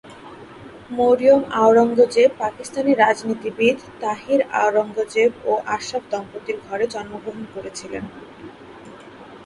মরিয়ম 0.91 1.41
আওরঙ্গজেব 1.53 2.29
পাকিস্তানি 2.39 2.91
রাজনীতিবিদ 2.95 3.77
তাহির 4.01 4.39
আওরঙ্গজেব 4.61 5.31
ও 5.45 5.51
আশরাফ 5.75 6.03
দম্পতির 6.11 6.57
ঘরে 6.67 6.85
জন্মগ্রহণ 6.93 7.43
করেছিলেন। 7.53 8.03